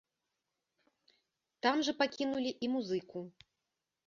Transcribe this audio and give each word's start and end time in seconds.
Там 1.67 1.77
жа 1.89 1.95
пакінулі 2.01 2.51
і 2.67 2.71
музыку. 2.79 3.19